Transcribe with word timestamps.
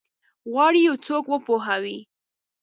غواړي 0.51 0.79
یو 0.87 0.95
څوک 1.07 1.23
وپوهوي؟ 1.29 1.97